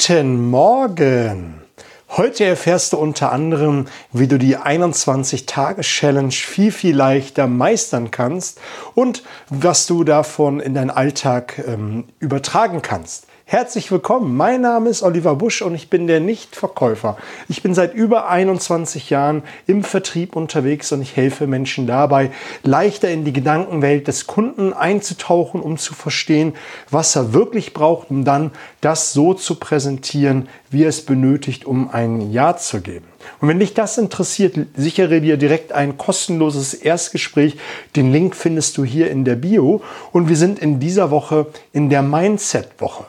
[0.00, 1.60] Guten Morgen!
[2.08, 8.58] Heute erfährst du unter anderem, wie du die 21-Tage-Challenge viel, viel leichter meistern kannst
[8.94, 13.26] und was du davon in deinen Alltag ähm, übertragen kannst.
[13.52, 14.36] Herzlich willkommen.
[14.36, 17.16] Mein Name ist Oliver Busch und ich bin der Nichtverkäufer.
[17.48, 22.30] Ich bin seit über 21 Jahren im Vertrieb unterwegs und ich helfe Menschen dabei,
[22.62, 26.54] leichter in die Gedankenwelt des Kunden einzutauchen, um zu verstehen,
[26.90, 31.90] was er wirklich braucht, um dann das so zu präsentieren, wie er es benötigt, um
[31.90, 33.06] ein Ja zu geben.
[33.40, 37.56] Und wenn dich das interessiert, sichere dir direkt ein kostenloses Erstgespräch.
[37.96, 39.82] Den Link findest du hier in der Bio.
[40.12, 43.06] Und wir sind in dieser Woche in der Mindset-Woche.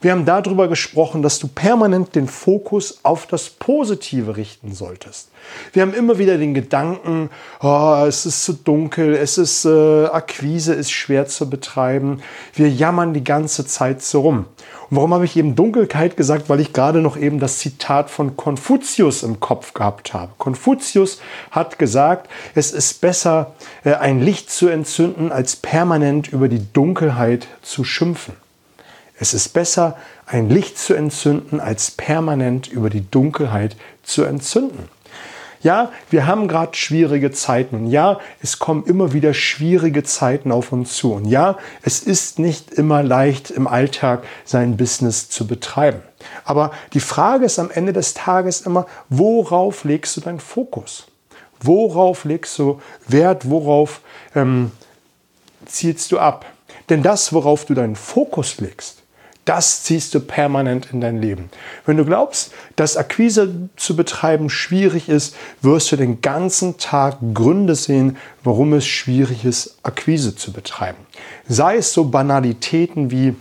[0.00, 5.30] Wir haben darüber gesprochen, dass du permanent den Fokus auf das Positive richten solltest.
[5.72, 7.30] Wir haben immer wieder den Gedanken,
[7.60, 12.22] oh, es ist zu dunkel, es ist äh, Akquise ist schwer zu betreiben.
[12.54, 14.46] Wir jammern die ganze Zeit so rum.
[14.90, 16.48] Und warum habe ich eben Dunkelheit gesagt?
[16.48, 20.32] Weil ich gerade noch eben das Zitat von Konfuzius im Kopf gehabt habe.
[20.38, 26.72] Konfuzius hat gesagt, es ist besser, äh, ein Licht zu entzünden, als permanent über die
[26.72, 28.43] Dunkelheit zu schimpfen.
[29.18, 34.88] Es ist besser, ein Licht zu entzünden, als permanent über die Dunkelheit zu entzünden.
[35.64, 37.76] Ja, wir haben gerade schwierige Zeiten.
[37.76, 41.14] Und ja, es kommen immer wieder schwierige Zeiten auf uns zu.
[41.14, 46.02] Und ja, es ist nicht immer leicht im Alltag sein Business zu betreiben.
[46.44, 51.06] Aber die Frage ist am Ende des Tages immer, worauf legst du deinen Fokus?
[51.60, 53.48] Worauf legst du Wert?
[53.48, 54.02] Worauf
[54.34, 54.70] ähm,
[55.64, 56.44] zielst du ab?
[56.90, 59.03] Denn das, worauf du deinen Fokus legst,
[59.44, 61.50] das ziehst du permanent in dein Leben.
[61.84, 67.74] Wenn du glaubst, dass Akquise zu betreiben schwierig ist, wirst du den ganzen Tag Gründe
[67.74, 71.06] sehen, warum es schwierig ist, Akquise zu betreiben.
[71.46, 73.34] Sei es so Banalitäten wie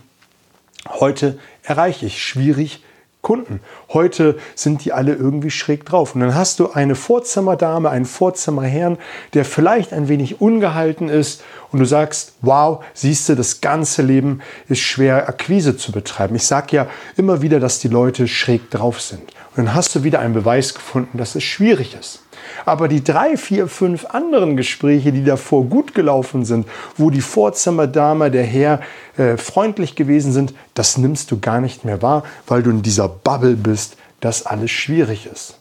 [0.90, 2.84] heute erreiche ich schwierig
[3.24, 3.62] Kunden.
[3.94, 6.14] Heute sind die alle irgendwie schräg drauf.
[6.14, 8.98] Und dann hast du eine Vorzimmerdame, einen Vorzimmerherrn,
[9.34, 14.42] der vielleicht ein wenig ungehalten ist und du sagst, wow, siehst du, das ganze Leben
[14.68, 16.36] ist schwer, Akquise zu betreiben.
[16.36, 19.34] Ich sage ja immer wieder, dass die Leute schräg drauf sind.
[19.56, 22.24] Und dann hast du wieder einen Beweis gefunden, dass es schwierig ist.
[22.66, 28.32] Aber die drei, vier, fünf anderen Gespräche, die davor gut gelaufen sind, wo die Vorzimmerdame,
[28.32, 28.82] der Herr
[29.18, 33.08] äh, freundlich gewesen sind, das nimmst du gar nicht mehr wahr, weil du in dieser
[33.08, 35.60] Bubble bist, dass alles schwierig ist.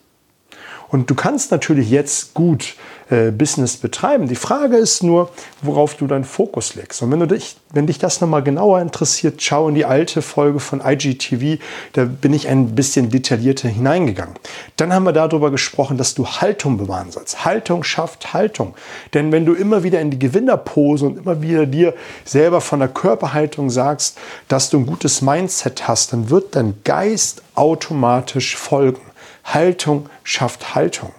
[0.89, 2.75] Und du kannst natürlich jetzt gut
[3.11, 4.29] äh, Business betreiben.
[4.29, 5.31] Die Frage ist nur,
[5.61, 7.03] worauf du deinen Fokus legst.
[7.03, 10.61] Und wenn, du dich, wenn dich das nochmal genauer interessiert, schau in die alte Folge
[10.61, 11.61] von IGTV.
[11.93, 14.35] Da bin ich ein bisschen detaillierter hineingegangen.
[14.77, 17.45] Dann haben wir darüber gesprochen, dass du Haltung bewahren sollst.
[17.45, 18.75] Haltung schafft Haltung.
[19.15, 22.89] Denn wenn du immer wieder in die Gewinnerpose und immer wieder dir selber von der
[22.89, 29.01] Körperhaltung sagst, dass du ein gutes Mindset hast, dann wird dein Geist automatisch folgen.
[29.45, 31.13] Haltung schafft Haltung.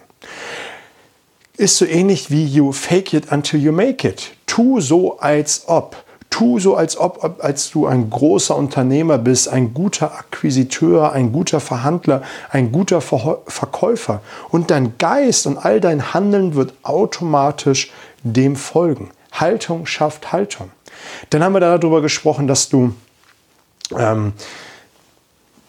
[1.56, 4.32] Ist so ähnlich wie you fake it until you make it.
[4.46, 5.96] Tu so als ob.
[6.28, 11.60] Tu so als ob, als du ein großer Unternehmer bist, ein guter Akquisiteur, ein guter
[11.60, 14.20] Verhandler, ein guter Verkäufer.
[14.50, 17.92] Und dein Geist und all dein Handeln wird automatisch
[18.24, 19.10] dem folgen.
[19.30, 20.70] Haltung schafft Haltung.
[21.30, 22.94] Dann haben wir darüber gesprochen, dass du
[23.96, 24.32] ähm,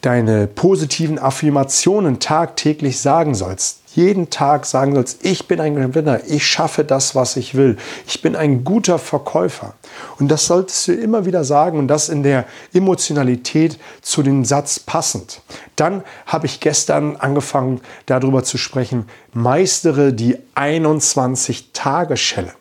[0.05, 3.79] deine positiven Affirmationen tagtäglich sagen sollst.
[3.95, 8.21] Jeden Tag sagen sollst, ich bin ein Gewinner, ich schaffe das, was ich will, ich
[8.21, 9.73] bin ein guter Verkäufer.
[10.19, 14.79] Und das solltest du immer wieder sagen und das in der Emotionalität zu dem Satz
[14.79, 15.41] passend.
[15.75, 22.51] Dann habe ich gestern angefangen darüber zu sprechen, meistere die 21-Tage-Challenge.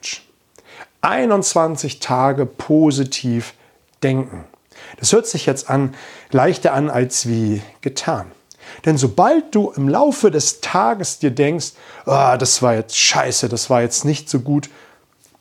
[1.02, 3.52] 21 Tage positiv
[4.02, 4.44] denken.
[4.98, 5.94] Das hört sich jetzt an,
[6.30, 8.30] leichter an als wie getan.
[8.84, 11.72] Denn sobald du im Laufe des Tages dir denkst,
[12.06, 14.70] oh, das war jetzt scheiße, das war jetzt nicht so gut,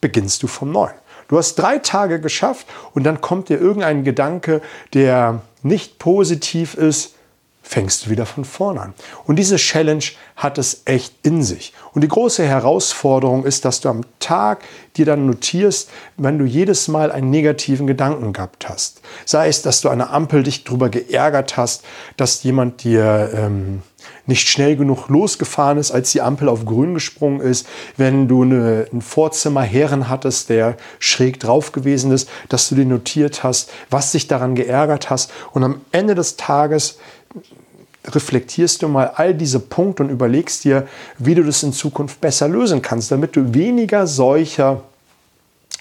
[0.02, 0.94] beginnst du vom Neuen.
[1.28, 4.62] Du hast drei Tage geschafft und dann kommt dir irgendein Gedanke,
[4.94, 7.16] der nicht positiv ist
[7.64, 8.94] fängst du wieder von vorne an.
[9.26, 10.04] Und diese Challenge
[10.36, 11.74] hat es echt in sich.
[11.94, 14.64] Und die große Herausforderung ist, dass du am Tag
[14.98, 19.02] dir dann notierst, wenn du jedes Mal einen negativen Gedanken gehabt hast.
[19.26, 21.84] Sei es, dass du an der Ampel dich darüber geärgert hast,
[22.18, 23.82] dass jemand dir ähm,
[24.26, 27.68] nicht schnell genug losgefahren ist, als die Ampel auf grün gesprungen ist,
[27.98, 32.86] wenn du eine, ein Vorzimmer Herren hattest, der schräg drauf gewesen ist, dass du dir
[32.86, 36.98] notiert hast, was dich daran geärgert hast und am Ende des Tages
[38.06, 40.88] reflektierst du mal all diese Punkte und überlegst dir,
[41.18, 44.84] wie du das in Zukunft besser lösen kannst, damit du weniger solcher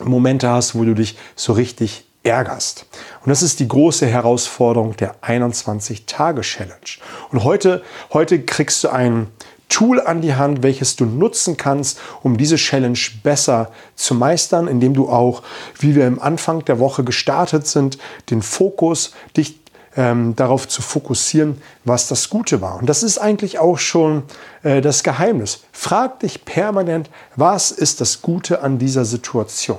[0.00, 2.86] Momente hast, wo du dich so richtig ärgerst.
[3.24, 6.98] Und das ist die große Herausforderung der 21-Tage-Challenge.
[7.30, 7.82] Und heute,
[8.12, 9.26] heute kriegst du ein
[9.68, 14.92] Tool an die Hand, welches du nutzen kannst, um diese Challenge besser zu meistern, indem
[14.92, 15.42] du auch,
[15.78, 17.96] wie wir im Anfang der Woche gestartet sind,
[18.28, 19.61] den Fokus, dich
[19.96, 22.76] ähm, darauf zu fokussieren, was das Gute war.
[22.76, 24.22] Und das ist eigentlich auch schon
[24.62, 25.60] äh, das Geheimnis.
[25.72, 29.78] Frag dich permanent, was ist das Gute an dieser Situation?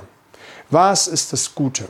[0.69, 1.85] Was ist das Gute?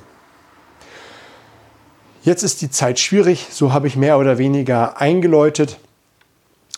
[2.23, 5.77] Jetzt ist die Zeit schwierig, so habe ich mehr oder weniger eingeläutet.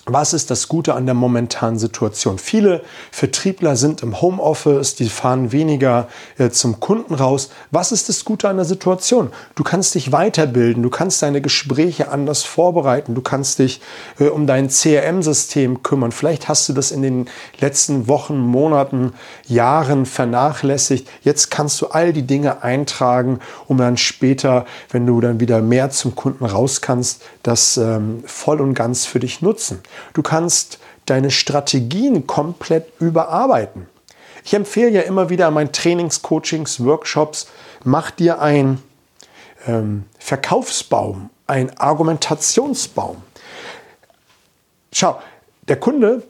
[0.08, 2.38] Was ist das Gute an der momentanen Situation?
[2.38, 6.08] Viele Vertriebler sind im Homeoffice, die fahren weniger
[6.38, 7.50] äh, zum Kunden raus.
[7.72, 9.32] Was ist das Gute an der Situation?
[9.56, 13.82] Du kannst dich weiterbilden, du kannst deine Gespräche anders vorbereiten, du kannst dich
[14.20, 16.12] äh, um dein CRM-System kümmern.
[16.12, 17.28] Vielleicht hast du das in den
[17.60, 19.14] letzten Wochen, Monaten,
[19.48, 21.10] Jahren vernachlässigt.
[21.24, 25.90] Jetzt kannst du all die Dinge eintragen, um dann später, wenn du dann wieder mehr
[25.90, 29.82] zum Kunden raus kannst, das ähm, voll und ganz für dich nutzen.
[30.14, 33.88] Du kannst deine Strategien komplett überarbeiten.
[34.44, 37.48] Ich empfehle ja immer wieder an meinen Trainings, Coachings, Workshops,
[37.84, 38.82] mach dir ein
[39.68, 43.22] ähm, Verkaufsbaum, ein Argumentationsbaum.
[44.92, 45.20] Schau,
[45.68, 46.24] der Kunde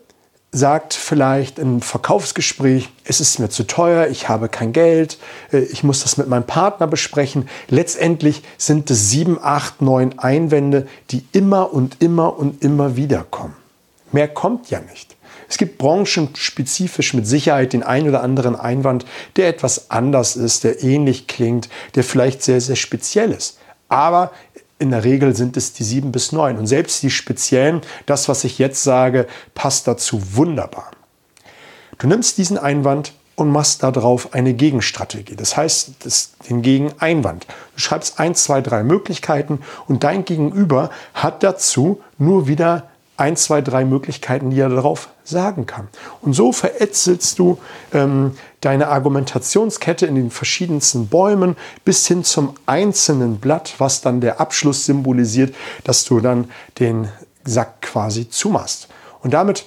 [0.55, 5.17] sagt vielleicht im Verkaufsgespräch, es ist mir zu teuer, ich habe kein Geld,
[5.51, 7.49] äh, ich muss das mit meinem Partner besprechen.
[7.67, 13.55] Letztendlich sind es sieben, acht, neun Einwände, die immer und immer und immer wieder kommen.
[14.13, 15.17] Mehr kommt ja nicht.
[15.49, 19.05] Es gibt branchenspezifisch mit Sicherheit den einen oder anderen Einwand,
[19.35, 23.59] der etwas anders ist, der ähnlich klingt, der vielleicht sehr, sehr speziell ist.
[23.89, 24.31] Aber
[24.77, 26.57] in der Regel sind es die sieben bis neun.
[26.57, 30.91] Und selbst die speziellen, das, was ich jetzt sage, passt dazu wunderbar.
[31.97, 35.35] Du nimmst diesen Einwand und machst darauf eine Gegenstrategie.
[35.35, 37.45] Das heißt, das, den Gegeneinwand.
[37.75, 43.61] Du schreibst ein, zwei, drei Möglichkeiten und dein Gegenüber hat dazu nur wieder ein, zwei,
[43.61, 45.87] drei Möglichkeiten, die er darauf sagen kann.
[46.21, 47.57] Und so verätzelst du
[47.93, 54.39] ähm, deine Argumentationskette in den verschiedensten Bäumen bis hin zum einzelnen Blatt, was dann der
[54.39, 57.07] Abschluss symbolisiert, dass du dann den
[57.45, 58.87] Sack quasi zumachst.
[59.21, 59.65] Und damit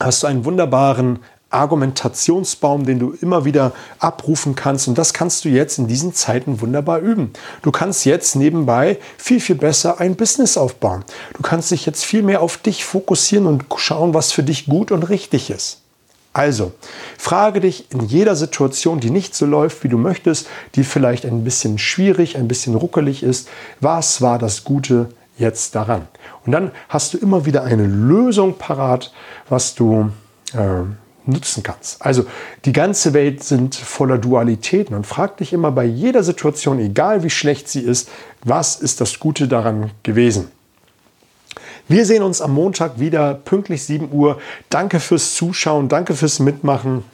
[0.00, 1.20] hast du einen wunderbaren
[1.56, 4.88] Argumentationsbaum, den du immer wieder abrufen kannst.
[4.88, 7.32] Und das kannst du jetzt in diesen Zeiten wunderbar üben.
[7.62, 11.04] Du kannst jetzt nebenbei viel, viel besser ein Business aufbauen.
[11.34, 14.92] Du kannst dich jetzt viel mehr auf dich fokussieren und schauen, was für dich gut
[14.92, 15.80] und richtig ist.
[16.36, 16.72] Also,
[17.16, 21.44] frage dich in jeder Situation, die nicht so läuft, wie du möchtest, die vielleicht ein
[21.44, 23.48] bisschen schwierig, ein bisschen ruckelig ist,
[23.80, 26.08] was war das Gute jetzt daran?
[26.44, 29.14] Und dann hast du immer wieder eine Lösung parat,
[29.48, 30.10] was du
[30.52, 30.82] äh,
[31.28, 32.04] nutzen kannst.
[32.04, 32.24] Also
[32.64, 37.30] die ganze Welt sind voller Dualitäten und frag dich immer bei jeder Situation, egal wie
[37.30, 38.08] schlecht sie ist,
[38.44, 40.48] was ist das Gute daran gewesen?
[41.88, 44.40] Wir sehen uns am Montag wieder pünktlich 7 Uhr.
[44.70, 47.04] Danke fürs Zuschauen, danke fürs Mitmachen.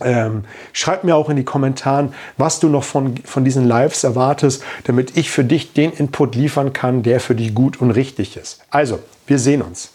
[0.00, 4.62] Ähm, schreib mir auch in die Kommentare, was du noch von, von diesen Lives erwartest,
[4.84, 8.60] damit ich für dich den Input liefern kann, der für dich gut und richtig ist.
[8.70, 9.90] Also, wir sehen uns.